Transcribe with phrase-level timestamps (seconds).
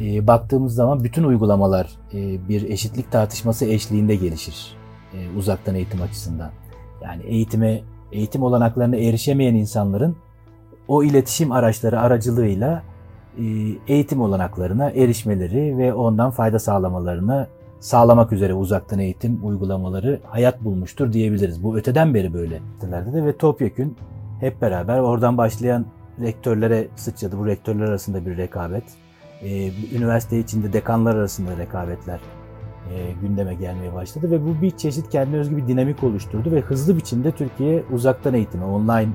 [0.00, 4.76] e, baktığımız zaman bütün uygulamalar e, bir eşitlik tartışması eşliğinde gelişir
[5.14, 6.50] e, uzaktan eğitim açısından.
[7.02, 10.16] Yani eğitime eğitim olanaklarına erişemeyen insanların
[10.88, 12.82] o iletişim araçları aracılığıyla
[13.38, 13.44] e,
[13.88, 17.46] eğitim olanaklarına erişmeleri ve ondan fayda sağlamalarını
[17.80, 21.62] sağlamak üzere uzaktan eğitim uygulamaları hayat bulmuştur diyebiliriz.
[21.62, 22.60] Bu öteden beri böyle.
[22.82, 23.96] De ve topyekün
[24.40, 25.86] hep beraber oradan başlayan
[26.20, 27.38] rektörlere sıçradı.
[27.38, 28.84] Bu rektörler arasında bir rekabet.
[29.44, 32.20] Ee, üniversite içinde dekanlar arasında rekabetler
[32.90, 36.96] e, gündeme gelmeye başladı ve bu bir çeşit kendine özgü bir dinamik oluşturdu ve hızlı
[36.96, 39.08] biçimde Türkiye uzaktan eğitime, online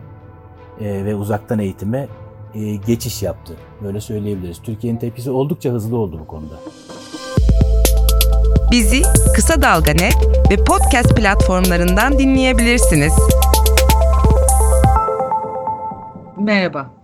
[0.79, 2.07] e, ve uzaktan eğitime
[2.53, 3.53] e, geçiş yaptı.
[3.83, 4.61] Böyle söyleyebiliriz.
[4.61, 6.55] Türkiye'nin tepkisi oldukça hızlı oldu bu konuda.
[8.71, 9.01] Bizi
[9.35, 10.17] Kısa Dalga Net
[10.51, 13.13] ve podcast platformlarından dinleyebilirsiniz.
[16.37, 16.98] Merhaba.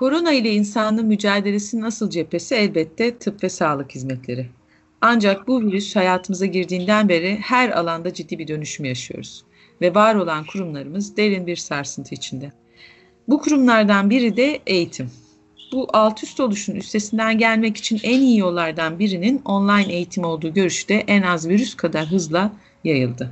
[0.00, 4.46] Korona ile insanlığın mücadelesinin asıl cephesi elbette tıp ve sağlık hizmetleri.
[5.00, 9.44] Ancak bu virüs hayatımıza girdiğinden beri her alanda ciddi bir dönüşüm yaşıyoruz
[9.80, 12.52] ve var olan kurumlarımız derin bir sarsıntı içinde.
[13.28, 15.10] Bu kurumlardan biri de eğitim.
[15.72, 20.88] Bu alt üst oluşun üstesinden gelmek için en iyi yollardan birinin online eğitim olduğu görüşü
[20.88, 22.52] de en az virüs kadar hızla
[22.84, 23.30] yayıldı.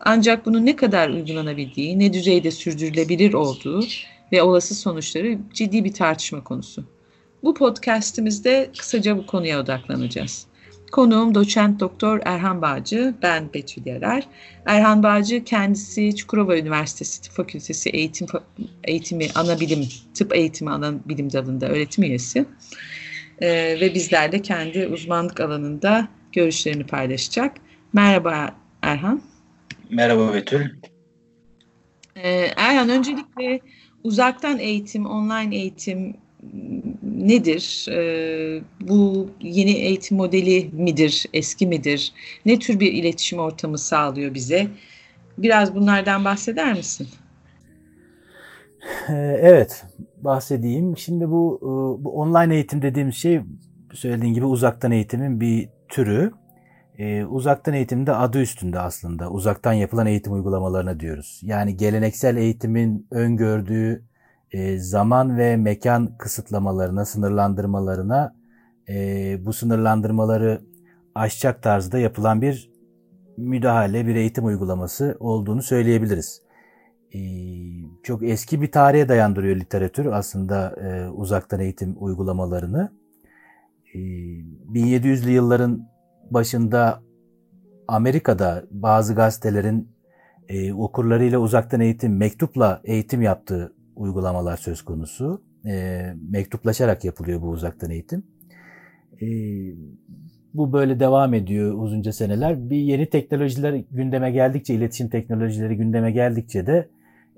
[0.00, 3.84] Ancak bunun ne kadar uygulanabildiği, ne düzeyde sürdürülebilir olduğu
[4.32, 6.84] ve olası sonuçları ciddi bir tartışma konusu.
[7.42, 10.46] Bu podcast'imizde kısaca bu konuya odaklanacağız.
[10.92, 14.24] Konuğum doçent doktor Erhan Bağcı, ben Betül Yarar.
[14.66, 18.26] Erhan Bağcı kendisi Çukurova Üniversitesi Tıp Fakültesi Eğitim
[18.84, 22.46] Eğitimi Ana Bilim Tıp Eğitimi Ana Bilim Dalında öğretim üyesi.
[23.40, 27.56] Ee, ve bizlerle kendi uzmanlık alanında görüşlerini paylaşacak.
[27.92, 29.22] Merhaba Erhan.
[29.90, 30.66] Merhaba Betül.
[32.16, 33.60] Ee, Erhan öncelikle
[34.06, 36.14] uzaktan eğitim, online eğitim
[37.02, 37.86] nedir?
[37.90, 42.12] E, bu yeni eğitim modeli midir, eski midir?
[42.46, 44.66] Ne tür bir iletişim ortamı sağlıyor bize?
[45.38, 47.08] Biraz bunlardan bahseder misin?
[49.08, 49.84] Ee, evet,
[50.16, 50.96] bahsedeyim.
[50.96, 53.40] Şimdi bu, e, bu online eğitim dediğim şey
[53.92, 56.32] söylediğin gibi uzaktan eğitimin bir türü.
[56.98, 59.30] Ee, uzaktan eğitimde adı üstünde aslında.
[59.30, 61.40] Uzaktan yapılan eğitim uygulamalarına diyoruz.
[61.42, 64.04] Yani geleneksel eğitimin öngördüğü
[64.52, 68.34] e, zaman ve mekan kısıtlamalarına, sınırlandırmalarına
[68.88, 68.94] e,
[69.46, 70.60] bu sınırlandırmaları
[71.14, 72.70] aşacak tarzda yapılan bir
[73.36, 76.42] müdahale, bir eğitim uygulaması olduğunu söyleyebiliriz.
[77.14, 77.20] E,
[78.02, 82.92] çok eski bir tarihe dayandırıyor literatür aslında e, uzaktan eğitim uygulamalarını.
[83.94, 85.95] E, 1700'lü yılların
[86.30, 87.02] başında
[87.88, 89.96] Amerika'da bazı gazetelerin
[90.48, 95.42] e, okurlarıyla uzaktan eğitim, mektupla eğitim yaptığı uygulamalar söz konusu.
[95.66, 98.26] E, mektuplaşarak yapılıyor bu uzaktan eğitim.
[99.22, 99.26] E,
[100.54, 102.70] bu böyle devam ediyor uzunca seneler.
[102.70, 106.88] Bir yeni teknolojiler gündeme geldikçe, iletişim teknolojileri gündeme geldikçe de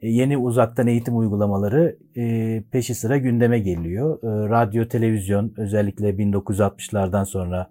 [0.03, 4.19] e, yeni uzaktan eğitim uygulamaları e, peşi sıra gündeme geliyor.
[4.23, 7.71] E, radyo, televizyon özellikle 1960'lardan sonra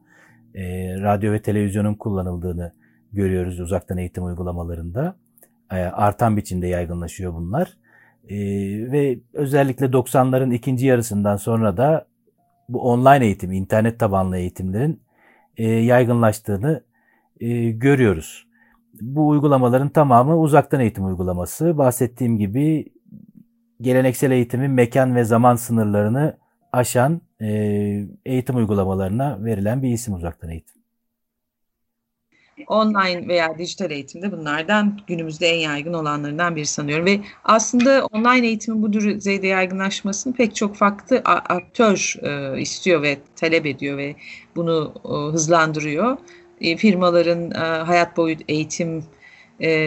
[0.58, 2.74] e, radyo ve televizyonun kullanıldığını
[3.12, 5.16] görüyoruz uzaktan eğitim uygulamalarında.
[5.72, 7.78] E, artan biçimde yaygınlaşıyor bunlar.
[8.30, 8.38] E,
[8.92, 12.08] ve özellikle 90'ların ikinci yarısından sonra da
[12.70, 15.02] bu online eğitim, internet tabanlı eğitimlerin
[15.58, 16.84] e, yaygınlaştığını
[17.40, 18.48] e, görüyoruz.
[19.02, 21.78] Bu uygulamaların tamamı uzaktan eğitim uygulaması.
[21.78, 22.86] Bahsettiğim gibi
[23.82, 26.38] geleneksel eğitimin mekan ve zaman sınırlarını
[26.72, 27.48] aşan e,
[28.26, 30.78] eğitim uygulamalarına verilen bir isim uzaktan eğitim
[32.68, 37.06] online veya dijital eğitimde bunlardan günümüzde en yaygın olanlarından biri sanıyorum.
[37.06, 43.66] Ve aslında online eğitimin bu düzeyde yaygınlaşmasını pek çok farklı aktör e, istiyor ve talep
[43.66, 44.16] ediyor ve
[44.56, 46.18] bunu e, hızlandırıyor.
[46.62, 47.52] E, firmaların
[47.86, 49.04] hayat boyu eğitim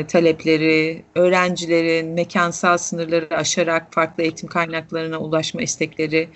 [0.09, 6.29] talepleri, öğrencilerin mekansal sınırları aşarak farklı eğitim kaynaklarına ulaşma istekleri,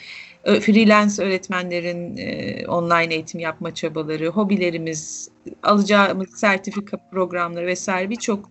[0.45, 5.29] freelance öğretmenlerin e, online eğitim yapma çabaları, hobilerimiz,
[5.63, 8.51] alacağımız sertifika programları vesaire birçok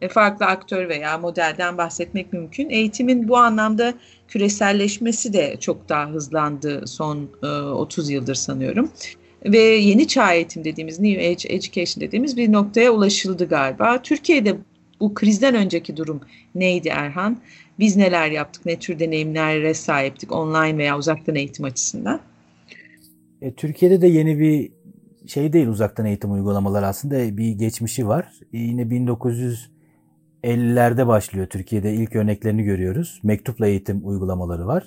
[0.00, 2.70] e, farklı aktör veya modelden bahsetmek mümkün.
[2.70, 3.94] Eğitimin bu anlamda
[4.28, 8.90] küreselleşmesi de çok daha hızlandı son e, 30 yıldır sanıyorum.
[9.44, 14.02] Ve yeni çağ eğitim dediğimiz, New Age Education dediğimiz bir noktaya ulaşıldı galiba.
[14.02, 14.56] Türkiye'de
[15.00, 16.20] bu krizden önceki durum
[16.54, 17.38] neydi Erhan?
[17.80, 22.20] Biz neler yaptık, ne tür deneyimlere sahiptik online veya uzaktan eğitim açısından?
[23.42, 24.72] E, Türkiye'de de yeni bir
[25.26, 28.40] şey değil uzaktan eğitim uygulamaları aslında bir geçmişi var.
[28.52, 28.82] E, yine
[30.42, 33.20] 1950'lerde başlıyor Türkiye'de ilk örneklerini görüyoruz.
[33.22, 34.86] Mektupla eğitim uygulamaları var.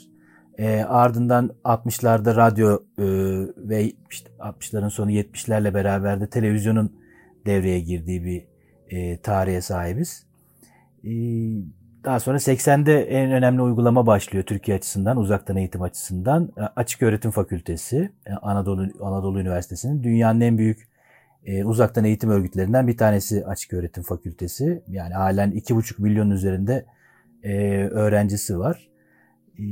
[0.57, 3.05] E, ardından 60'larda radyo e,
[3.57, 6.93] ve işte 60'ların sonu 70'lerle beraber de televizyonun
[7.45, 8.45] devreye girdiği bir
[8.89, 10.25] e, tarihe sahibiz.
[11.03, 11.11] E,
[12.03, 16.49] daha sonra 80'de en önemli uygulama başlıyor Türkiye açısından, uzaktan eğitim açısından.
[16.57, 20.87] E, Açık Öğretim Fakültesi, e, Anadolu Anadolu Üniversitesi'nin dünyanın en büyük
[21.45, 24.83] e, uzaktan eğitim örgütlerinden bir tanesi Açık Öğretim Fakültesi.
[24.87, 26.85] Yani halen 2,5 milyon üzerinde
[27.43, 27.53] e,
[27.91, 28.89] öğrencisi var.
[29.59, 29.63] E,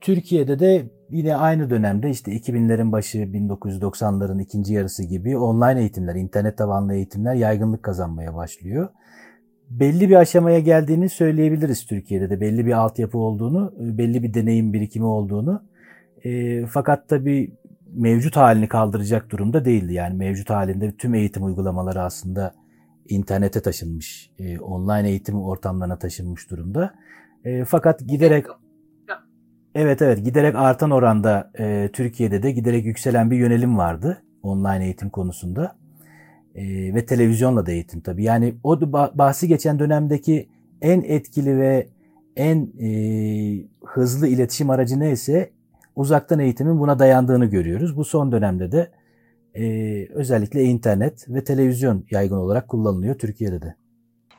[0.00, 6.58] Türkiye'de de yine aynı dönemde işte 2000'lerin başı 1990'ların ikinci yarısı gibi online eğitimler, internet
[6.58, 8.88] tabanlı eğitimler yaygınlık kazanmaya başlıyor.
[9.70, 12.40] Belli bir aşamaya geldiğini söyleyebiliriz Türkiye'de de.
[12.40, 15.62] Belli bir altyapı olduğunu, belli bir deneyim birikimi olduğunu.
[16.24, 17.52] E, fakat tabii
[17.92, 19.94] mevcut halini kaldıracak durumda değildi.
[19.94, 22.54] Yani mevcut halinde tüm eğitim uygulamaları aslında
[23.08, 26.94] internete taşınmış, e, online eğitim ortamlarına taşınmış durumda.
[27.44, 28.46] E, fakat giderek
[29.74, 35.10] Evet evet giderek artan oranda e, Türkiye'de de giderek yükselen bir yönelim vardı online eğitim
[35.10, 35.79] konusunda.
[36.54, 38.24] E, ve televizyonla da eğitim tabii.
[38.24, 40.48] Yani o bahsi geçen dönemdeki
[40.82, 41.86] en etkili ve
[42.36, 42.88] en e,
[43.84, 45.50] hızlı iletişim aracı neyse
[45.96, 47.96] uzaktan eğitimin buna dayandığını görüyoruz.
[47.96, 48.90] Bu son dönemde de
[49.54, 49.64] e,
[50.14, 53.74] özellikle internet ve televizyon yaygın olarak kullanılıyor Türkiye'de de.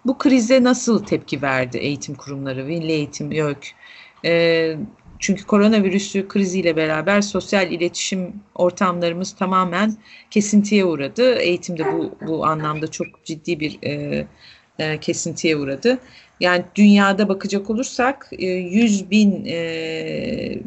[0.06, 3.68] Bu krize nasıl tepki verdi eğitim kurumları, Milli Eğitim, YÖK?
[4.26, 4.76] E,
[5.22, 9.98] çünkü koronavirüsü kriziyle beraber sosyal iletişim ortamlarımız tamamen
[10.32, 11.36] kesintiye uğradı.
[11.36, 14.28] Eğitimde bu, bu anlamda çok ciddi bir e,
[14.80, 16.00] e, kesintiye uğradı.
[16.40, 20.62] Yani dünyada bakacak olursak e, 100 bin e,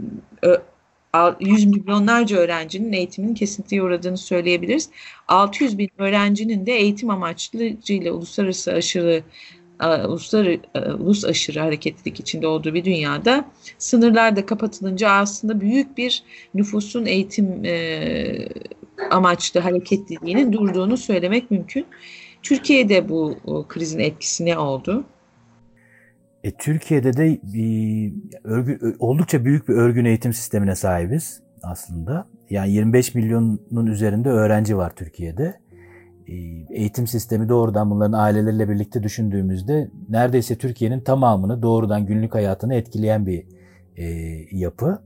[1.40, 4.90] 100 milyonlarca öğrencinin eğitiminin kesintiye uğradığını söyleyebiliriz.
[5.28, 9.22] 600 bin öğrencinin de eğitim amaçlıcıyla uluslararası aşırı
[10.98, 13.44] ulus aşırı hareketlilik içinde olduğu bir dünyada
[13.78, 16.22] sınırlar da kapatılınca aslında büyük bir
[16.54, 18.48] nüfusun eğitim e,
[19.10, 21.86] amaçlı hareketliliğinin durduğunu söylemek mümkün.
[22.42, 23.36] Türkiye'de bu
[23.68, 25.04] krizin etkisi ne oldu?
[26.44, 27.64] E, Türkiye'de de e,
[28.44, 32.26] örgü, oldukça büyük bir örgün eğitim sistemine sahibiz aslında.
[32.50, 35.60] Yani 25 milyonun üzerinde öğrenci var Türkiye'de.
[36.28, 36.34] E,
[36.70, 43.46] eğitim sistemi doğrudan bunların aileleriyle birlikte düşündüğümüzde neredeyse Türkiye'nin tamamını doğrudan günlük hayatını etkileyen bir
[43.96, 44.04] e,
[44.52, 44.98] yapı.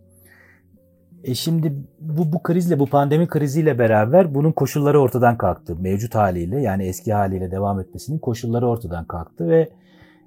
[1.24, 5.76] E şimdi bu, bu krizle, bu pandemi kriziyle beraber bunun koşulları ortadan kalktı.
[5.76, 9.68] Mevcut haliyle yani eski haliyle devam etmesinin koşulları ortadan kalktı ve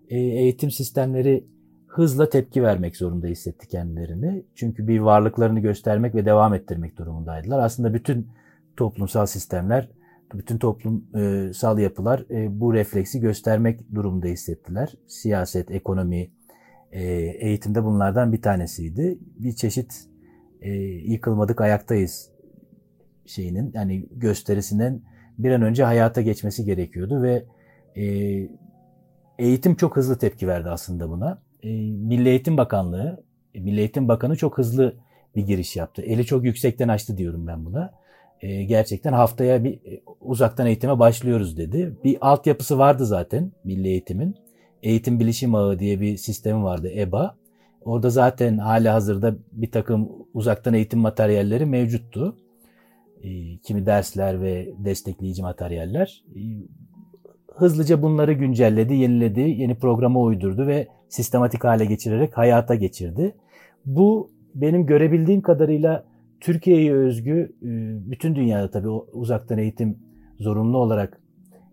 [0.10, 1.46] e, eğitim sistemleri
[1.88, 4.44] hızla tepki vermek zorunda hissetti kendilerini.
[4.56, 7.60] Çünkü bir varlıklarını göstermek ve devam ettirmek durumundaydılar.
[7.60, 8.28] Aslında bütün
[8.78, 9.90] toplumsal sistemler,
[10.34, 14.94] bütün toplumsal yapılar e, bu refleksi göstermek durumunda hissettiler.
[15.08, 16.32] Siyaset, ekonomi,
[16.92, 17.04] e,
[17.40, 19.18] eğitimde bunlardan bir tanesiydi.
[19.22, 19.94] Bir çeşit
[21.04, 22.32] yıkılmadık ayaktayız
[23.26, 25.02] şeyinin yani gösterisinden
[25.38, 27.46] bir an önce hayata geçmesi gerekiyordu ve
[29.42, 31.42] eğitim çok hızlı tepki verdi aslında buna.
[31.64, 33.24] E, Milli Eğitim Bakanlığı,
[33.54, 34.96] e, Milli Eğitim Bakanı çok hızlı
[35.36, 36.02] bir giriş yaptı.
[36.02, 37.94] Eli çok yüksekten açtı diyorum ben buna.
[38.42, 41.98] E, gerçekten haftaya bir e, uzaktan eğitime başlıyoruz dedi.
[42.04, 44.36] Bir altyapısı vardı zaten Milli Eğitim'in.
[44.84, 47.36] Eğitim Bilişim Ağı diye bir sistemi vardı EBA.
[47.86, 52.38] Orada zaten hali hazırda bir takım uzaktan eğitim materyalleri mevcuttu.
[53.24, 56.24] E, kimi dersler ve destekleyici materyaller.
[56.36, 56.42] E,
[57.56, 63.36] hızlıca bunları güncelledi, yeniledi, yeni programa uydurdu ve sistematik hale geçirerek hayata geçirdi.
[63.86, 66.11] Bu benim görebildiğim kadarıyla
[66.42, 67.70] Türkiye'ye özgü, e,
[68.12, 69.98] bütün dünyada tabii uzaktan eğitim
[70.40, 71.22] zorunlu olarak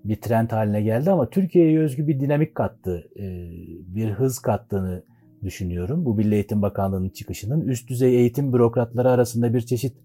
[0.05, 3.51] bir trend haline geldi ama Türkiye'ye özgü bir dinamik kattı, e,
[3.95, 5.03] bir hız kattığını
[5.43, 6.05] düşünüyorum.
[6.05, 9.97] Bu Milli Eğitim Bakanlığı'nın çıkışının üst düzey eğitim bürokratları arasında bir çeşit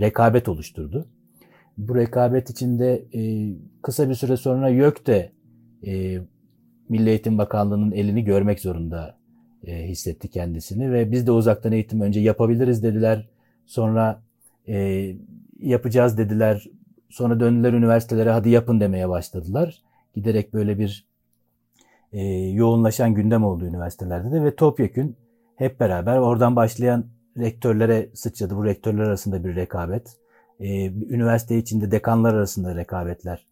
[0.00, 1.06] rekabet oluşturdu.
[1.78, 3.52] Bu rekabet içinde e,
[3.82, 5.32] kısa bir süre sonra YÖK de
[6.88, 9.18] Milli Eğitim Bakanlığı'nın elini görmek zorunda
[9.66, 13.28] hissetti kendisini ve biz de uzaktan eğitim önce yapabiliriz dediler.
[13.66, 14.22] Sonra
[14.68, 15.06] e,
[15.58, 16.66] yapacağız dediler.
[17.10, 19.82] Sonra döndüler üniversitelere hadi yapın demeye başladılar.
[20.14, 21.06] Giderek böyle bir
[22.12, 25.16] e, yoğunlaşan gündem oldu üniversitelerde de ve topyekün
[25.56, 27.04] hep beraber oradan başlayan
[27.38, 28.56] rektörlere sıçradı.
[28.56, 30.16] Bu rektörler arasında bir rekabet
[30.60, 33.46] e, üniversite içinde dekanlar arasında rekabetler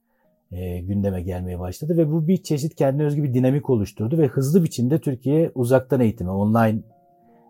[0.52, 4.64] e, gündeme gelmeye başladı ve bu bir çeşit kendine özgü bir dinamik oluşturdu ve hızlı
[4.64, 6.78] biçimde Türkiye uzaktan eğitime, online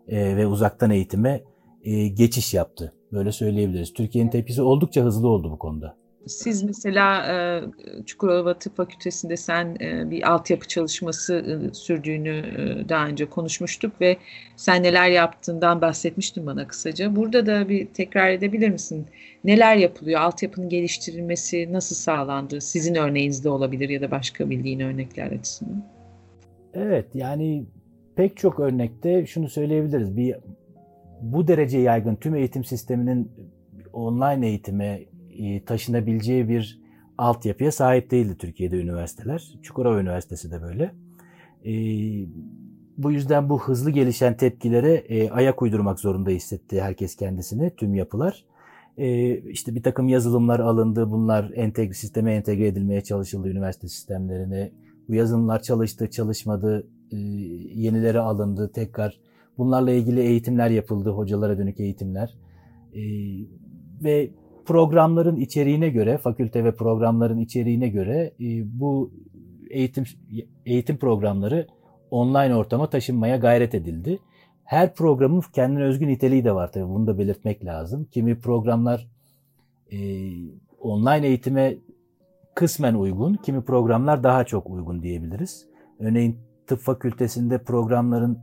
[0.08, 1.42] e, ve uzaktan eğitime
[1.84, 2.92] e, geçiş yaptı.
[3.12, 3.92] Böyle söyleyebiliriz.
[3.92, 6.00] Türkiye'nin tepkisi oldukça hızlı oldu bu konuda.
[6.26, 7.62] Siz mesela e,
[8.06, 12.44] Çukurova Tıp Fakültesi'nde sen e, bir altyapı çalışması e, sürdüğünü
[12.88, 14.16] daha önce konuşmuştuk ve
[14.56, 17.16] sen neler yaptığından bahsetmiştin bana kısaca.
[17.16, 19.06] Burada da bir tekrar edebilir misin?
[19.44, 20.20] Neler yapılıyor?
[20.20, 22.60] Altyapının geliştirilmesi nasıl sağlandı?
[22.60, 25.84] Sizin örneğinizde olabilir ya da başka bildiğin örnekler açısından.
[26.74, 27.64] Evet yani
[28.16, 30.16] pek çok örnekte şunu söyleyebiliriz.
[30.16, 30.36] Bir
[31.22, 33.32] bu derece yaygın tüm eğitim sisteminin
[33.92, 35.04] online eğitime
[35.38, 36.80] e, taşınabileceği bir
[37.18, 39.54] altyapıya sahip değildi Türkiye'de üniversiteler.
[39.62, 40.94] Çukurova Üniversitesi de böyle.
[41.64, 41.72] E,
[42.98, 48.44] bu yüzden bu hızlı gelişen tepkilere e, ayak uydurmak zorunda hissetti herkes kendisini, tüm yapılar.
[49.48, 54.72] İşte bir takım yazılımlar alındı, bunlar entegre, sisteme entegre edilmeye çalışıldı üniversite sistemlerine.
[55.08, 56.86] Bu yazılımlar çalıştı, çalışmadı,
[57.74, 59.20] yenileri alındı, tekrar
[59.60, 62.34] bunlarla ilgili eğitimler yapıldı, hocalara dönük eğitimler.
[64.04, 64.30] Ve
[64.66, 69.12] programların içeriğine göre, fakülte ve programların içeriğine göre e, bu
[69.70, 70.04] eğitim
[70.66, 71.66] eğitim programları
[72.10, 74.18] online ortama taşınmaya gayret edildi.
[74.64, 78.04] Her programın kendine özgü niteliği de var tabii bunu da belirtmek lazım.
[78.10, 79.08] Kimi programlar
[79.92, 79.98] e,
[80.80, 81.76] online eğitime
[82.54, 85.66] kısmen uygun, kimi programlar daha çok uygun diyebiliriz.
[85.98, 88.38] Örneğin tıp fakültesinde programların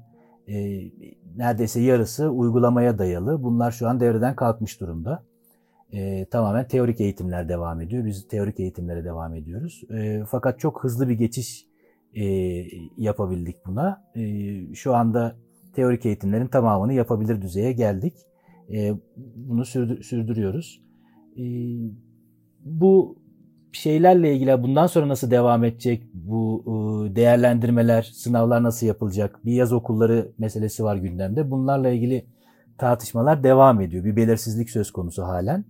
[0.48, 0.84] e,
[1.36, 3.44] neredeyse yarısı uygulamaya dayalı.
[3.44, 5.24] Bunlar şu an devreden kalkmış durumda
[5.94, 8.06] e, tamamen teorik eğitimler devam ediyor.
[8.06, 9.84] Biz teorik eğitimlere devam ediyoruz.
[9.92, 11.68] E, fakat çok hızlı bir geçiş
[12.14, 12.26] e,
[12.98, 14.04] yapabildik buna.
[14.16, 14.22] E,
[14.76, 15.36] şu anda
[15.74, 18.14] teorik eğitimlerin tamamını yapabilir düzeye geldik.
[18.74, 18.94] E,
[19.36, 20.82] bunu sürdür, sürdürüyoruz.
[21.38, 21.44] E,
[22.66, 23.18] bu
[23.78, 29.74] şeylerle ilgili bundan sonra nasıl devam edecek, bu e, değerlendirmeler, sınavlar nasıl yapılacak, bir yaz
[29.74, 31.52] okulları meselesi var gündemde.
[31.52, 32.26] Bunlarla ilgili
[32.78, 34.06] tartışmalar devam ediyor.
[34.06, 35.66] Bir belirsizlik söz konusu halen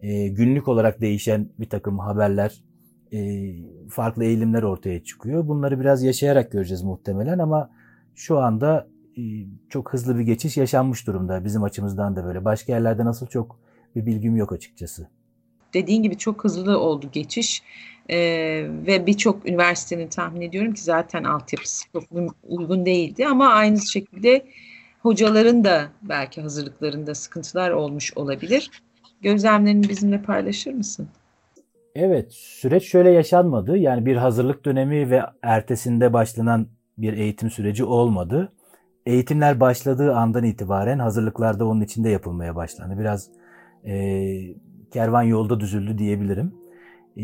[0.00, 2.64] e, günlük olarak değişen bir takım haberler,
[3.12, 3.52] e,
[3.88, 5.48] farklı eğilimler ortaya çıkıyor.
[5.48, 7.70] Bunları biraz yaşayarak göreceğiz muhtemelen ama
[8.14, 8.88] şu anda
[9.68, 12.44] çok hızlı bir geçiş yaşanmış durumda bizim açımızdan da böyle.
[12.44, 13.60] Başka yerlerde nasıl çok
[13.96, 15.08] bir bilgim yok açıkçası.
[15.74, 17.62] Dediğin gibi çok hızlı oldu geçiş
[18.10, 22.04] ee, ve birçok üniversitenin tahmin ediyorum ki zaten altyapısı çok
[22.42, 24.44] uygun değildi ama aynı şekilde
[25.02, 28.70] hocaların da belki hazırlıklarında sıkıntılar olmuş olabilir.
[29.22, 31.08] Gözlemlerini bizimle paylaşır mısın?
[31.94, 33.76] Evet, süreç şöyle yaşanmadı.
[33.76, 36.66] Yani bir hazırlık dönemi ve ertesinde başlanan
[36.98, 38.52] bir eğitim süreci olmadı.
[39.06, 42.98] Eğitimler başladığı andan itibaren hazırlıklar da onun içinde yapılmaya başlandı.
[42.98, 43.28] Biraz
[43.84, 43.94] e,
[44.92, 46.54] kervan yolda düzüldü diyebilirim.
[47.16, 47.22] E,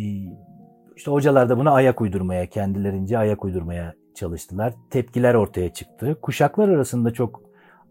[0.96, 4.74] işte hocalar da buna ayak uydurmaya, kendilerince ayak uydurmaya çalıştılar.
[4.90, 6.18] Tepkiler ortaya çıktı.
[6.22, 7.42] Kuşaklar arasında çok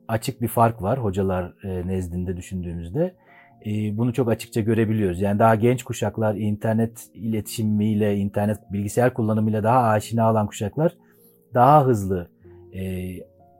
[0.07, 3.15] açık bir fark var hocalar e, nezdinde düşündüğümüzde.
[3.65, 5.21] Ee, bunu çok açıkça görebiliyoruz.
[5.21, 10.97] Yani daha genç kuşaklar internet iletişimiyle, internet bilgisayar kullanımıyla daha aşina olan kuşaklar
[11.53, 12.29] daha hızlı
[12.73, 13.13] e,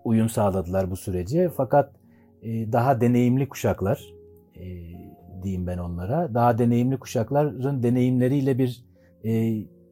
[0.04, 1.50] uyum sağladılar bu sürece.
[1.50, 1.92] Fakat
[2.42, 4.14] e, daha deneyimli kuşaklar
[5.48, 6.34] diyeyim ben onlara.
[6.34, 8.84] Daha deneyimli kuşakların deneyimleriyle bir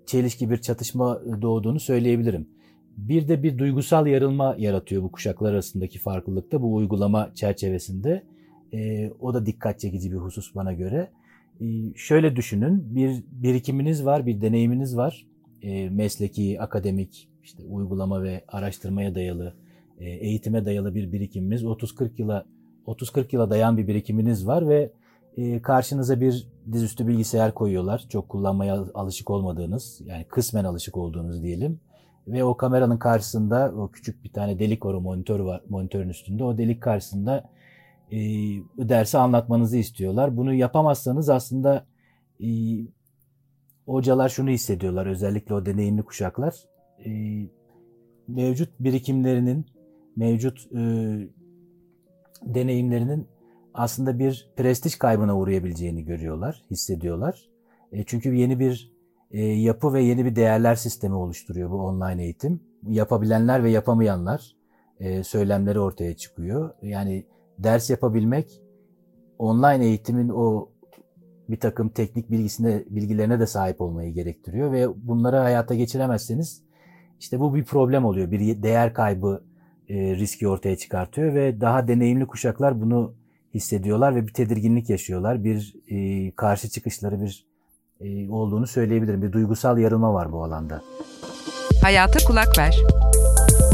[0.05, 2.47] çelişki, bir çatışma doğduğunu söyleyebilirim.
[2.97, 8.23] Bir de bir duygusal yarılma yaratıyor bu kuşaklar arasındaki farklılıkta bu uygulama çerçevesinde.
[8.73, 11.09] E, o da dikkat çekici bir husus bana göre.
[11.61, 15.27] E, şöyle düşünün, bir birikiminiz var, bir deneyiminiz var.
[15.61, 19.53] E, mesleki, akademik, işte uygulama ve araştırmaya dayalı,
[19.99, 21.63] e, eğitime dayalı bir birikimimiz.
[21.63, 22.45] 30-40 yıla
[22.87, 24.91] 30-40 yıla dayan bir birikiminiz var ve
[25.37, 28.05] e, karşınıza bir dizüstü bilgisayar koyuyorlar.
[28.09, 31.79] Çok kullanmaya alışık olmadığınız, yani kısmen alışık olduğunuz diyelim.
[32.27, 36.43] Ve o kameranın karşısında o küçük bir tane delik var o monitör var monitörün üstünde.
[36.43, 37.49] O delik karşısında
[38.11, 38.17] e,
[38.77, 40.37] dersi anlatmanızı istiyorlar.
[40.37, 41.85] Bunu yapamazsanız aslında
[42.43, 42.47] e,
[43.85, 46.55] hocalar şunu hissediyorlar özellikle o deneyimli kuşaklar.
[47.05, 47.11] E,
[48.27, 49.65] mevcut birikimlerinin,
[50.15, 50.79] mevcut e,
[52.41, 53.27] deneyimlerinin
[53.75, 57.49] aslında bir prestij kaybına uğrayabileceğini görüyorlar, hissediyorlar.
[57.91, 58.91] E, çünkü yeni bir
[59.31, 62.59] e, yapı ve yeni bir değerler sistemi oluşturuyor bu online eğitim.
[62.87, 64.55] Yapabilenler ve yapamayanlar
[64.99, 66.73] e, söylemleri ortaya çıkıyor.
[66.81, 67.25] Yani
[67.59, 68.61] ders yapabilmek
[69.39, 70.69] online eğitimin o
[71.49, 76.63] bir takım teknik bilgisine, bilgilerine de sahip olmayı gerektiriyor ve bunları hayata geçiremezseniz
[77.19, 78.31] işte bu bir problem oluyor.
[78.31, 79.43] Bir değer kaybı
[79.89, 83.13] e, riski ortaya çıkartıyor ve daha deneyimli kuşaklar bunu
[83.55, 85.43] hissediyorlar ve bir tedirginlik yaşıyorlar.
[85.43, 87.45] Bir e, karşı çıkışları bir
[88.01, 89.21] e, olduğunu söyleyebilirim.
[89.21, 90.81] Bir duygusal yarılma var bu alanda.
[91.81, 92.83] Hayata kulak ver.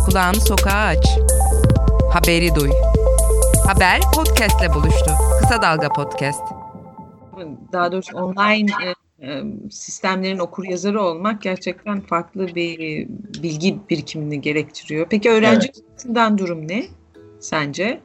[0.06, 1.20] Kulağını sokağa aç.
[2.14, 2.70] Haberi duy.
[3.68, 5.12] Haber podcastle buluştu.
[5.42, 6.42] Kısa Dalga Podcast.
[7.74, 8.72] Daha doğrusu online
[9.20, 13.08] e, e, sistemlerin okur yazarı olmak gerçekten farklı bir
[13.44, 15.08] bilgi birikimini gerektiriyor.
[15.10, 15.86] Peki öğrenci evet.
[15.94, 16.84] açısından durum ne
[17.40, 18.02] sence?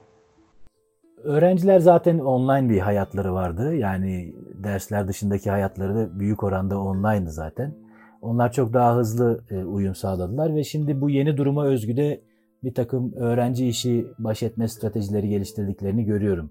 [1.26, 3.74] Öğrenciler zaten online bir hayatları vardı.
[3.74, 7.74] Yani dersler dışındaki hayatları da büyük oranda online'dı zaten.
[8.22, 12.20] Onlar çok daha hızlı e, uyum sağladılar ve şimdi bu yeni duruma özgü de
[12.64, 16.50] bir takım öğrenci işi baş etme stratejileri geliştirdiklerini görüyorum.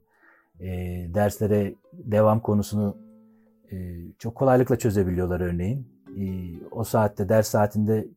[0.60, 0.68] E,
[1.14, 2.98] derslere devam konusunu
[3.72, 3.76] e,
[4.20, 5.88] çok kolaylıkla çözebiliyorlar örneğin.
[6.18, 6.24] E,
[6.72, 8.08] o saatte ders saatinde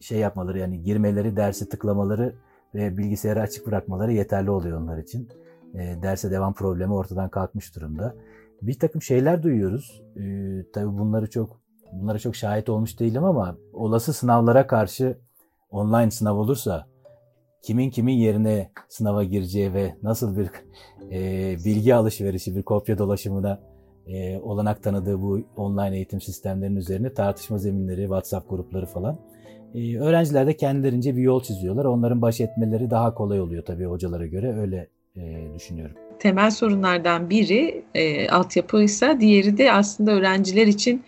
[0.00, 2.34] şey yapmaları yani girmeleri, dersi tıklamaları
[2.74, 5.28] ve bilgisayarı açık bırakmaları yeterli oluyor onlar için.
[5.74, 8.14] E, derse devam problemi ortadan kalkmış durumda.
[8.62, 10.02] Bir takım şeyler duyuyoruz.
[10.16, 10.22] E,
[10.72, 11.60] tabii bunları çok
[11.92, 15.18] bunlara çok şahit olmuş değilim ama olası sınavlara karşı
[15.70, 16.86] online sınav olursa
[17.62, 20.50] kimin kimin yerine sınava gireceği ve nasıl bir
[21.12, 23.60] e, bilgi alışverişi, bir kopya dolaşımına
[24.06, 29.18] e, olanak tanıdığı bu online eğitim sistemlerinin üzerine tartışma zeminleri, WhatsApp grupları falan.
[29.74, 31.84] E, öğrenciler de kendilerince bir yol çiziyorlar.
[31.84, 34.60] Onların baş etmeleri daha kolay oluyor tabii hocalara göre.
[34.60, 35.96] Öyle e, düşünüyorum.
[36.18, 41.04] Temel sorunlardan biri e, altyapı ise diğeri de aslında öğrenciler için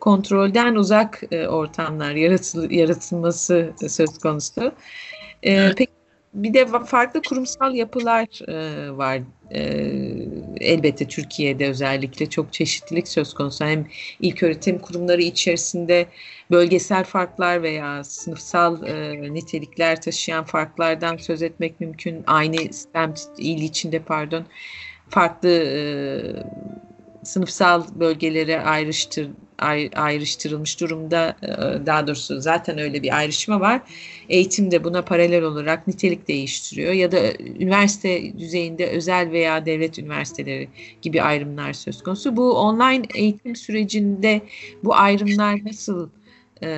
[0.00, 4.72] kontrolden uzak e, ortamlar yaratıl, yaratılması söz konusu.
[5.42, 5.99] E, peki
[6.34, 9.20] bir de farklı kurumsal yapılar e, var.
[9.50, 9.62] E,
[10.60, 13.64] elbette Türkiye'de özellikle çok çeşitlilik söz konusu.
[13.64, 13.86] Hem
[14.20, 16.06] ilk öğretim kurumları içerisinde
[16.50, 22.24] bölgesel farklar veya sınıfsal e, nitelikler taşıyan farklardan söz etmek mümkün.
[22.26, 24.44] Aynı sistem il içinde pardon
[25.08, 25.78] farklı e,
[27.24, 29.30] sınıfsal bölgelere ayrıştır
[29.94, 31.36] ayrıştırılmış durumda.
[31.42, 33.80] Ee, daha doğrusu zaten öyle bir ayrışma var.
[34.28, 40.68] Eğitim de buna paralel olarak nitelik değiştiriyor ya da üniversite düzeyinde özel veya devlet üniversiteleri
[41.02, 42.36] gibi ayrımlar söz konusu.
[42.36, 44.40] Bu online eğitim sürecinde
[44.84, 46.08] bu ayrımlar nasıl
[46.62, 46.68] e,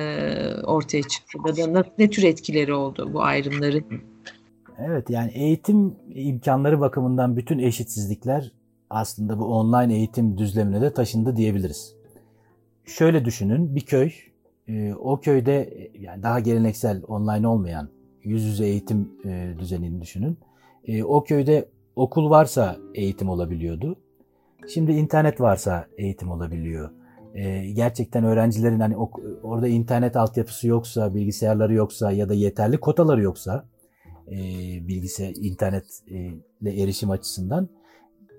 [0.63, 3.85] ortaya çıktı ya da ne tür etkileri oldu bu ayrımların?
[4.79, 8.51] Evet yani eğitim imkanları bakımından bütün eşitsizlikler
[8.89, 12.02] aslında bu online eğitim düzlemine de taşındı diyebiliriz
[12.85, 14.11] şöyle düşünün bir köy
[14.67, 17.89] e, o köyde yani daha geleneksel online olmayan
[18.23, 20.37] yüz yüze eğitim e, düzenini düşünün.
[20.87, 23.95] E, o köyde okul varsa eğitim olabiliyordu.
[24.67, 26.89] Şimdi internet varsa eğitim olabiliyor.
[27.73, 28.97] gerçekten öğrencilerin hani
[29.43, 33.65] orada internet altyapısı yoksa, bilgisayarları yoksa ya da yeterli kotaları yoksa
[34.87, 37.69] bilgisayar internetle erişim açısından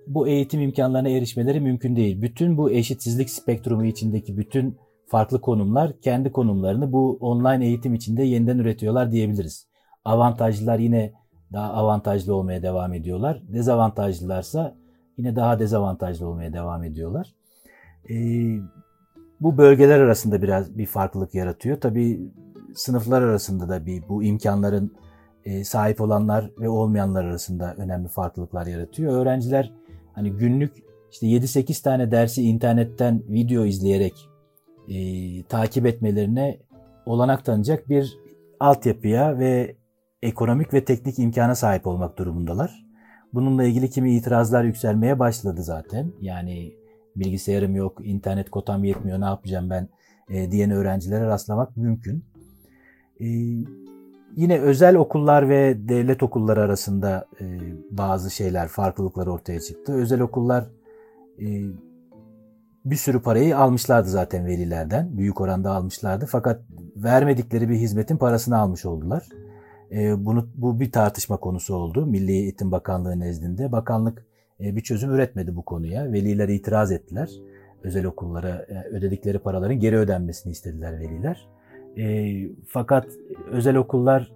[0.07, 2.23] bu eğitim imkanlarına erişmeleri mümkün değil.
[2.23, 8.59] Bütün bu eşitsizlik spektrumu içindeki bütün farklı konumlar kendi konumlarını bu online eğitim içinde yeniden
[8.59, 9.67] üretiyorlar diyebiliriz.
[10.05, 11.12] Avantajlılar yine
[11.53, 13.43] daha avantajlı olmaya devam ediyorlar.
[13.49, 14.77] Dezavantajlılarsa
[15.19, 17.35] yine daha dezavantajlı olmaya devam ediyorlar.
[18.11, 18.14] Ee,
[19.40, 21.81] bu bölgeler arasında biraz bir farklılık yaratıyor.
[21.81, 22.33] Tabii
[22.75, 24.93] sınıflar arasında da bir bu imkanların
[25.45, 29.12] e, sahip olanlar ve olmayanlar arasında önemli farklılıklar yaratıyor.
[29.12, 29.73] Öğrenciler
[30.14, 30.72] hani günlük
[31.12, 34.29] işte 7-8 tane dersi internetten video izleyerek
[34.88, 34.96] e,
[35.42, 36.59] takip etmelerine
[37.07, 38.18] olanak tanıyacak bir
[38.61, 39.77] altyapıya ve
[40.22, 42.85] ekonomik ve teknik imkana sahip olmak durumundalar.
[43.35, 46.12] Bununla ilgili kimi itirazlar yükselmeye başladı zaten.
[46.20, 46.72] Yani
[47.16, 49.88] bilgisayarım yok, internet kotam yetmiyor, ne yapacağım ben
[50.31, 52.24] e, diyen öğrencilere rastlamak mümkün.
[53.20, 53.27] E,
[54.37, 57.44] Yine özel okullar ve devlet okulları arasında e,
[57.90, 59.92] bazı şeyler, farklılıklar ortaya çıktı.
[59.92, 60.64] Özel okullar
[61.40, 61.47] e,
[62.85, 65.18] bir sürü parayı almışlardı zaten velilerden.
[65.18, 66.27] Büyük oranda almışlardı.
[66.27, 66.61] Fakat
[66.97, 69.29] vermedikleri bir hizmetin parasını almış oldular.
[69.92, 73.73] E, bunu Bu bir tartışma konusu oldu Milli Eğitim Bakanlığı nezdinde.
[73.73, 74.27] Bakanlık
[74.61, 76.12] e, bir çözüm üretmedi bu konuya.
[76.12, 77.31] Veliler itiraz ettiler.
[77.83, 81.49] Özel okullara e, ödedikleri paraların geri ödenmesini istediler veliler.
[81.99, 82.35] E,
[82.67, 83.07] fakat
[83.51, 84.33] özel okullar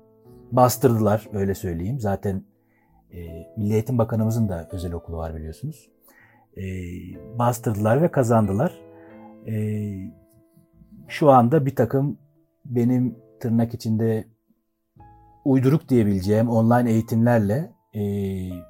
[0.52, 2.00] bastırdılar öyle söyleyeyim.
[2.00, 2.42] Zaten
[3.12, 3.18] e,
[3.56, 5.88] Milli Eğitim Bakanımızın da özel okulu var biliyorsunuz.
[6.56, 6.62] E,
[7.38, 8.80] bastırdılar ve kazandılar.
[9.46, 9.54] E,
[11.08, 12.18] şu anda bir takım
[12.64, 14.24] benim tırnak içinde
[15.44, 18.02] uyduruk diyebileceğim online eğitimlerle e,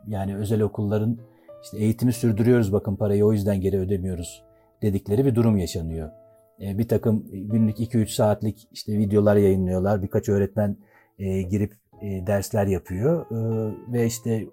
[0.06, 1.18] yani özel okulların
[1.62, 4.42] işte eğitimi sürdürüyoruz bakın parayı o yüzden geri ödemiyoruz
[4.82, 6.10] dedikleri bir durum yaşanıyor.
[6.60, 10.02] E, bir takım günlük 2-3 saatlik işte videolar yayınlıyorlar.
[10.02, 10.76] Birkaç öğretmen
[11.18, 14.46] e, girip e, dersler yapıyor e, ve işte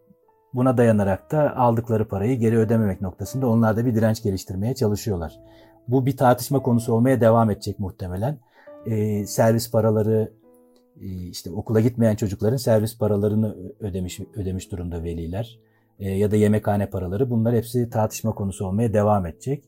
[0.53, 5.39] buna dayanarak da aldıkları parayı geri ödememek noktasında onlar da bir direnç geliştirmeye çalışıyorlar.
[5.87, 8.37] Bu bir tartışma konusu olmaya devam edecek muhtemelen.
[8.85, 10.31] E, servis paraları
[11.01, 15.59] e, işte okula gitmeyen çocukların servis paralarını ödemiş ödemiş durumda veliler
[15.99, 19.63] e, ya da yemekhane paraları bunlar hepsi tartışma konusu olmaya devam edecek.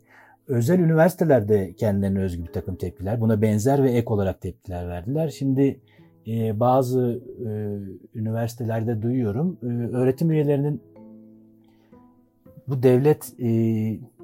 [0.47, 5.29] Özel üniversitelerde kendilerine özgü bir takım tepkiler, buna benzer ve ek olarak tepkiler verdiler.
[5.29, 5.79] Şimdi
[6.27, 7.49] e, bazı e,
[8.19, 10.81] üniversitelerde duyuyorum, e, öğretim üyelerinin
[12.67, 13.49] bu devlet e,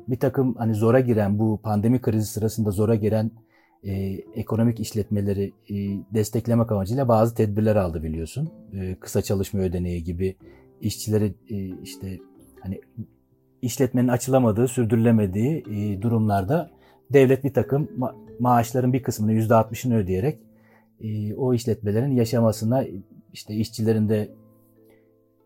[0.07, 3.31] bir takım hani zora giren, bu pandemi krizi sırasında zora giren
[3.83, 3.93] e,
[4.35, 5.75] ekonomik işletmeleri e,
[6.13, 8.49] desteklemek amacıyla bazı tedbirler aldı biliyorsun.
[8.73, 10.35] E, kısa çalışma ödeneği gibi
[10.81, 12.19] işçileri e, işte
[12.59, 12.81] hani
[13.63, 16.69] işletmenin açılamadığı, sürdürülemediği e, durumlarda
[17.13, 20.39] devlet bir takım ma- maaşların bir kısmını %60'ını ödeyerek
[21.01, 22.83] e, o işletmelerin yaşamasına
[23.33, 24.29] işte işçilerin de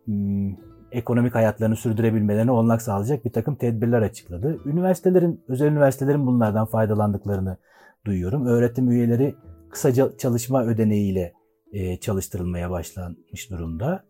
[0.08, 0.56] m,
[0.91, 4.60] ekonomik hayatlarını sürdürebilmelerine olanak sağlayacak bir takım tedbirler açıkladı.
[4.65, 7.58] Üniversitelerin, özel üniversitelerin bunlardan faydalandıklarını
[8.06, 8.45] duyuyorum.
[8.45, 9.36] Öğretim üyeleri
[9.69, 11.34] kısa çalışma ödeneğiyle
[11.71, 14.03] e, çalıştırılmaya başlanmış durumda.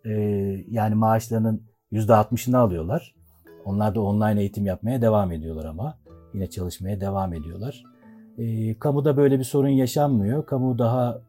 [0.67, 3.15] Yani maaşlarının %60'ını alıyorlar.
[3.67, 5.97] Onlar da online eğitim yapmaya devam ediyorlar ama
[6.33, 7.83] yine çalışmaya devam ediyorlar.
[8.37, 10.45] E, kamuda böyle bir sorun yaşanmıyor.
[10.45, 11.21] Kamu daha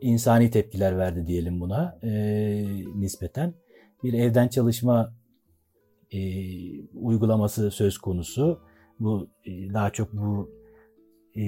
[0.00, 2.10] insani tepkiler verdi diyelim buna e,
[2.94, 3.54] nispeten.
[4.02, 5.12] Bir evden çalışma
[6.12, 6.18] e,
[6.94, 8.60] uygulaması söz konusu.
[9.00, 10.50] Bu e, daha çok bu
[11.36, 11.42] e,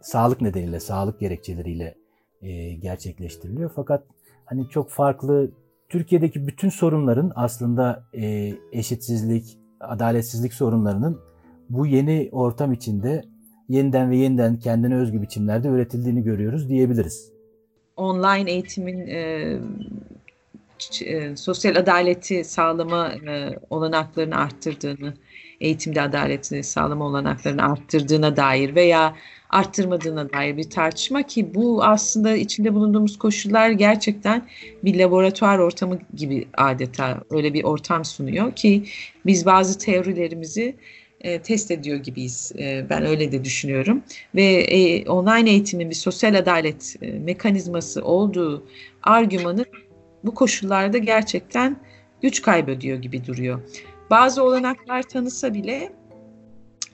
[0.00, 1.94] sağlık nedeniyle, sağlık gerekçeleriyle
[2.42, 3.70] e, gerçekleştiriliyor.
[3.74, 4.04] Fakat
[4.44, 5.50] hani çok farklı
[5.92, 11.20] Türkiye'deki bütün sorunların aslında e, eşitsizlik, adaletsizlik sorunlarının
[11.70, 13.22] bu yeni ortam içinde
[13.68, 17.32] yeniden ve yeniden kendine özgü biçimlerde üretildiğini görüyoruz diyebiliriz.
[17.96, 19.58] Online eğitimin e,
[21.04, 25.14] e, sosyal adaleti sağlama e, olanaklarını arttırdığını,
[25.62, 29.16] eğitimde adaletini sağlama olanaklarını arttırdığına dair veya
[29.50, 34.48] arttırmadığına dair bir tartışma ki bu aslında içinde bulunduğumuz koşullar gerçekten
[34.84, 38.84] bir laboratuvar ortamı gibi adeta öyle bir ortam sunuyor ki
[39.26, 40.76] biz bazı teorilerimizi
[41.20, 42.52] e, test ediyor gibiyiz.
[42.58, 44.02] E, ben öyle de düşünüyorum.
[44.34, 48.66] Ve e, online eğitimin bir sosyal adalet e, mekanizması olduğu
[49.02, 49.64] argümanı
[50.24, 51.76] bu koşullarda gerçekten
[52.22, 53.60] güç kaybediyor gibi duruyor.
[54.12, 55.92] Bazı olanaklar tanısa bile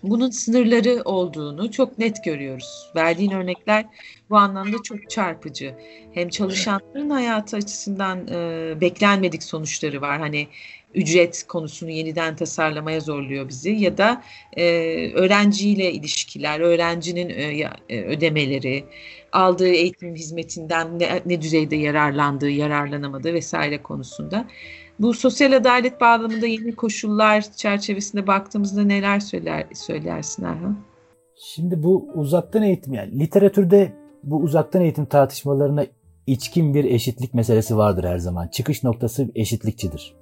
[0.02, 2.90] bunun sınırları olduğunu çok net görüyoruz.
[2.96, 3.86] Verdiğin örnekler
[4.30, 5.74] bu anlamda çok çarpıcı.
[6.12, 10.18] Hem çalışanların hayatı açısından e, beklenmedik sonuçları var.
[10.18, 10.48] Hani
[10.94, 14.22] ücret konusunu yeniden tasarlamaya zorluyor bizi ya da
[14.56, 14.64] e,
[15.12, 18.84] öğrenciyle ilişkiler, öğrencinin e, e, ödemeleri,
[19.32, 24.46] aldığı eğitim hizmetinden ne, ne düzeyde yararlandığı, yararlanamadığı vesaire konusunda.
[25.00, 30.78] Bu sosyal adalet bağlamında yeni koşullar çerçevesinde baktığımızda neler söyler söylersin Erhan?
[31.36, 35.86] Şimdi bu uzaktan eğitim yani literatürde bu uzaktan eğitim tartışmalarına
[36.26, 38.48] içkin bir eşitlik meselesi vardır her zaman.
[38.48, 40.17] Çıkış noktası eşitlikçidir.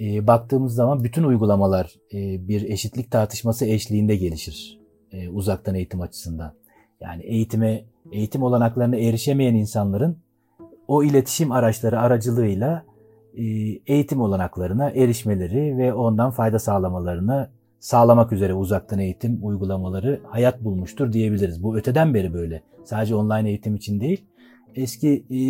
[0.00, 4.78] E, baktığımız zaman bütün uygulamalar e, bir eşitlik tartışması eşliğinde gelişir
[5.12, 6.54] e, uzaktan eğitim açısından.
[7.00, 10.18] Yani eğitime eğitim olanaklarına erişemeyen insanların
[10.88, 12.84] o iletişim araçları aracılığıyla
[13.34, 13.42] e,
[13.86, 21.62] eğitim olanaklarına erişmeleri ve ondan fayda sağlamalarını sağlamak üzere uzaktan eğitim uygulamaları hayat bulmuştur diyebiliriz.
[21.62, 22.62] Bu öteden beri böyle.
[22.84, 24.24] Sadece online eğitim için değil.
[24.74, 25.40] Eski e,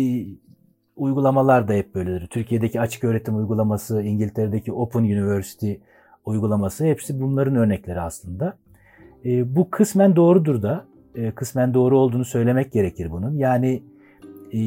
[0.99, 2.27] uygulamalar da hep böyledir.
[2.27, 5.73] Türkiye'deki açık öğretim uygulaması, İngiltere'deki Open University
[6.25, 8.57] uygulaması hepsi bunların örnekleri aslında.
[9.25, 10.85] E, bu kısmen doğrudur da.
[11.15, 13.37] E, kısmen doğru olduğunu söylemek gerekir bunun.
[13.37, 13.83] Yani
[14.53, 14.59] e,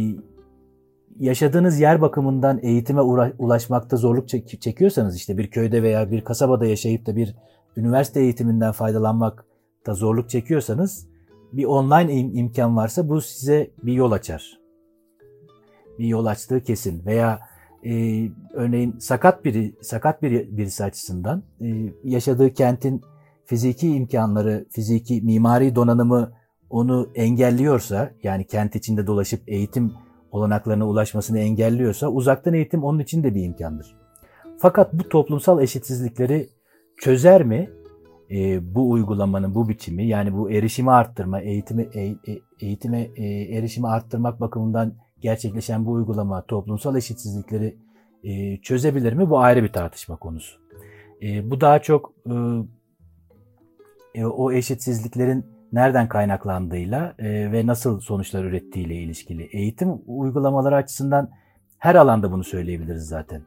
[1.18, 3.00] yaşadığınız yer bakımından eğitime
[3.38, 4.28] ulaşmakta zorluk
[4.60, 7.34] çekiyorsanız işte bir köyde veya bir kasabada yaşayıp da bir
[7.76, 11.06] üniversite eğitiminden faydalanmakta zorluk çekiyorsanız
[11.52, 14.62] bir online im- imkan varsa bu size bir yol açar.
[15.98, 17.40] Bir yol açtığı kesin veya
[17.85, 17.92] e,
[18.52, 21.66] örneğin sakat biri sakat bir birisi açısından e,
[22.05, 23.02] yaşadığı kentin
[23.44, 26.33] fiziki imkanları, fiziki mimari donanımı
[26.70, 29.92] onu engelliyorsa yani kent içinde dolaşıp eğitim
[30.31, 33.96] olanaklarına ulaşmasını engelliyorsa uzaktan eğitim onun için de bir imkandır.
[34.59, 36.48] Fakat bu toplumsal eşitsizlikleri
[36.96, 37.70] çözer mi?
[38.31, 42.16] E, bu uygulamanın bu biçimi yani bu erişimi arttırma, eğitimi e, e,
[42.61, 43.24] eğitime e,
[43.57, 47.76] erişimi arttırmak bakımından gerçekleşen bu uygulama toplumsal eşitsizlikleri
[48.24, 49.30] e, çözebilir mi?
[49.30, 50.61] Bu ayrı bir tartışma konusu.
[51.22, 52.35] E, bu daha çok e,
[54.14, 59.42] e, o eşitsizliklerin nereden kaynaklandığıyla e, ve nasıl sonuçlar ürettiğiyle ilişkili.
[59.42, 61.30] Eğitim uygulamaları açısından
[61.78, 63.42] her alanda bunu söyleyebiliriz zaten.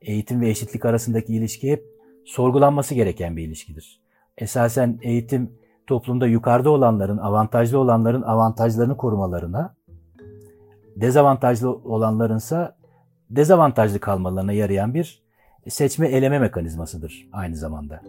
[0.00, 1.84] Eğitim ve eşitlik arasındaki ilişki hep
[2.24, 4.00] sorgulanması gereken bir ilişkidir.
[4.38, 5.50] Esasen eğitim
[5.86, 9.74] toplumda yukarıda olanların, avantajlı olanların avantajlarını korumalarına,
[10.96, 12.76] dezavantajlı olanlarınsa
[13.30, 15.22] dezavantajlı kalmalarına yarayan bir
[15.68, 18.02] seçme eleme mekanizmasıdır aynı zamanda.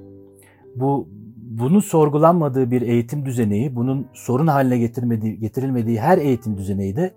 [0.76, 7.14] Bu bunun sorgulanmadığı bir eğitim düzeneği, bunun sorun haline getirmediği, getirilmediği her eğitim düzeneği de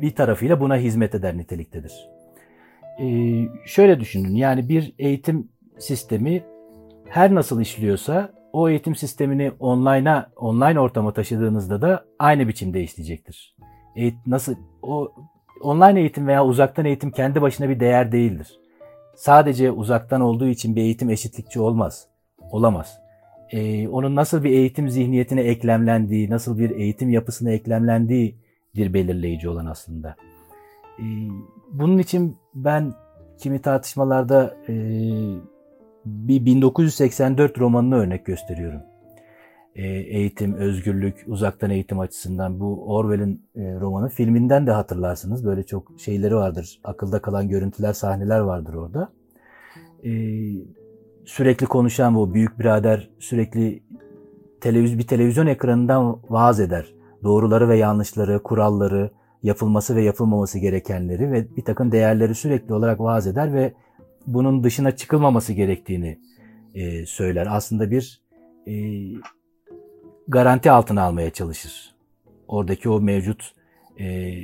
[0.00, 2.08] bir tarafıyla buna hizmet eder niteliktedir.
[3.00, 6.44] Ee, şöyle düşünün, yani bir eğitim sistemi
[7.08, 13.56] her nasıl işliyorsa o eğitim sistemini online'a online ortama taşıdığınızda da aynı biçimde işleyecektir.
[13.96, 15.12] Eğit nasıl o
[15.62, 18.58] online eğitim veya uzaktan eğitim kendi başına bir değer değildir.
[19.16, 22.06] Sadece uzaktan olduğu için bir eğitim eşitlikçi olmaz.
[22.50, 22.98] Olamaz.
[23.50, 28.36] Ee, onun nasıl bir eğitim zihniyetine eklemlendiği, nasıl bir eğitim yapısına eklemlendiği
[28.76, 30.16] bir belirleyici olan aslında.
[30.98, 31.02] Ee,
[31.72, 32.94] bunun için ben
[33.38, 34.74] kimi tartışmalarda e,
[36.04, 38.80] bir 1984 romanını örnek gösteriyorum.
[39.76, 45.44] E, eğitim, özgürlük, uzaktan eğitim açısından bu Orwell'in e, romanı filminden de hatırlarsınız.
[45.44, 46.80] Böyle çok şeyleri vardır.
[46.84, 49.12] Akılda kalan görüntüler, sahneler vardır orada.
[50.04, 50.10] E,
[51.24, 53.82] sürekli konuşan bu büyük birader sürekli
[54.60, 56.94] televiz bir televizyon ekranından vaaz eder.
[57.22, 59.10] Doğruları ve yanlışları, kuralları,
[59.42, 63.72] yapılması ve yapılmaması gerekenleri ve bir takım değerleri sürekli olarak vaaz eder ve
[64.26, 66.18] bunun dışına çıkılmaması gerektiğini
[66.74, 67.48] e, söyler.
[67.50, 68.22] Aslında bir
[68.66, 68.72] e,
[70.28, 71.94] garanti altına almaya çalışır.
[72.48, 73.54] Oradaki o mevcut
[74.00, 74.34] e,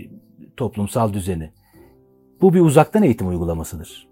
[0.57, 1.51] toplumsal düzeni.
[2.41, 4.09] Bu bir uzaktan eğitim uygulamasıdır.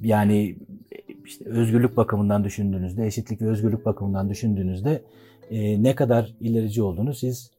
[0.00, 0.58] Yani
[1.24, 5.02] işte özgürlük bakımından düşündüğünüzde, eşitlik ve özgürlük bakımından düşündüğünüzde
[5.50, 7.50] e, ne kadar ilerici olduğunu siz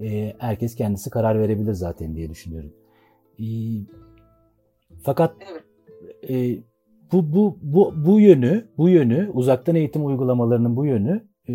[0.00, 2.72] e, herkes kendisi karar verebilir zaten diye düşünüyorum.
[3.40, 3.46] E,
[5.02, 5.34] fakat
[6.28, 6.58] e,
[7.12, 11.52] bu bu bu bu yönü bu yönü uzaktan eğitim uygulamalarının bu yönü e,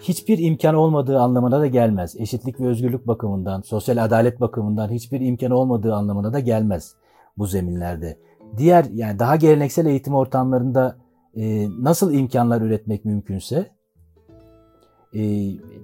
[0.00, 2.16] hiçbir imkan olmadığı anlamına da gelmez.
[2.18, 6.94] Eşitlik ve özgürlük bakımından, sosyal adalet bakımından hiçbir imkan olmadığı anlamına da gelmez
[7.38, 8.18] bu zeminlerde.
[8.56, 10.96] Diğer yani daha geleneksel eğitim ortamlarında
[11.36, 13.70] e, nasıl imkanlar üretmek mümkünse,
[15.14, 15.20] e,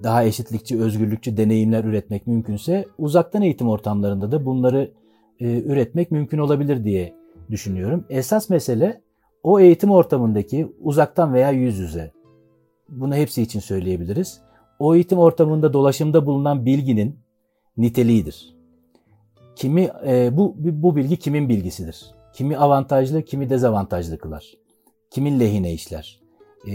[0.03, 4.91] daha eşitlikçi, özgürlükçü deneyimler üretmek mümkünse uzaktan eğitim ortamlarında da bunları
[5.39, 7.15] e, üretmek mümkün olabilir diye
[7.51, 8.05] düşünüyorum.
[8.09, 9.01] Esas mesele
[9.43, 12.11] o eğitim ortamındaki uzaktan veya yüz yüze
[12.89, 14.41] bunu hepsi için söyleyebiliriz.
[14.79, 17.19] O eğitim ortamında dolaşımda bulunan bilginin
[17.77, 18.55] niteliğidir.
[19.55, 22.05] Kimi e, bu bu bilgi kimin bilgisidir?
[22.33, 24.53] Kimi avantajlı, kimi dezavantajlı kılar?
[25.11, 26.19] Kimin lehine işler?
[26.67, 26.73] E,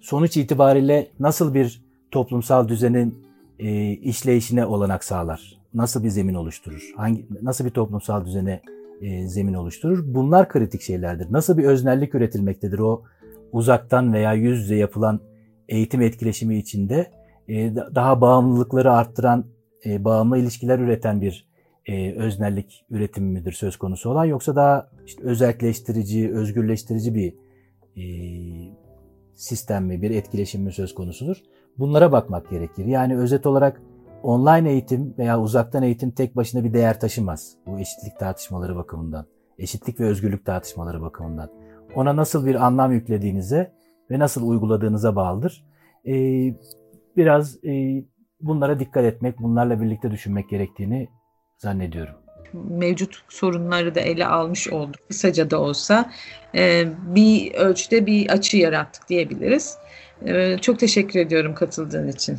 [0.00, 3.24] sonuç itibariyle nasıl bir toplumsal düzenin
[3.58, 5.58] e, işleyişine olanak sağlar?
[5.74, 6.92] Nasıl bir zemin oluşturur?
[6.96, 8.62] Hangi nasıl bir toplumsal düzene
[9.00, 10.14] e, zemin oluşturur?
[10.14, 11.32] Bunlar kritik şeylerdir.
[11.32, 13.02] Nasıl bir öznellik üretilmektedir o
[13.52, 15.20] uzaktan veya yüz yüze yapılan
[15.68, 17.10] eğitim etkileşimi içinde
[17.48, 19.44] e, daha bağımlılıkları arttıran,
[19.86, 21.48] e, bağımlı ilişkiler üreten bir
[21.86, 27.34] e, öznellik üretimi midir söz konusu olan yoksa daha işte özelleştirici, özgürleştirici bir
[27.96, 28.04] e,
[29.34, 31.36] sistem mi, bir etkileşim mi söz konusudur?
[31.78, 32.84] Bunlara bakmak gerekir.
[32.84, 33.82] Yani özet olarak
[34.22, 37.56] online eğitim veya uzaktan eğitim tek başına bir değer taşımaz.
[37.66, 39.26] Bu eşitlik tartışmaları bakımından,
[39.58, 41.50] eşitlik ve özgürlük tartışmaları bakımından
[41.94, 43.72] ona nasıl bir anlam yüklediğinize
[44.10, 45.64] ve nasıl uyguladığınıza bağlıdır.
[46.06, 46.54] Ee,
[47.16, 48.04] biraz e,
[48.40, 51.08] bunlara dikkat etmek, bunlarla birlikte düşünmek gerektiğini
[51.58, 52.14] zannediyorum.
[52.52, 55.08] Mevcut sorunları da ele almış olduk.
[55.08, 56.10] Kısaca da olsa
[56.54, 59.78] e, bir ölçüde bir açı yarattık diyebiliriz.
[60.26, 62.38] E, çok teşekkür ediyorum katıldığın için.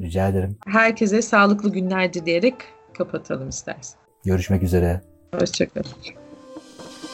[0.00, 0.56] Rica ederim.
[0.66, 2.54] Herkese sağlıklı günler dileyerek
[2.98, 4.00] kapatalım istersen.
[4.24, 5.00] Görüşmek üzere.
[5.40, 6.21] Hoşçakalın.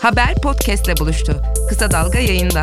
[0.02, 1.42] Haber podcastle buluştu.
[1.68, 2.60] Kısa Dalga yayında.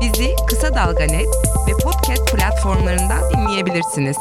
[0.00, 1.28] Bizi Kısa Dalga Net
[1.68, 4.16] ve podcast platformlarından dinleyebilirsiniz.